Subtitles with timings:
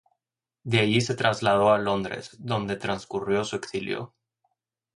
[0.63, 4.15] De allí se trasladó a Londres, donde transcurrió su exilio.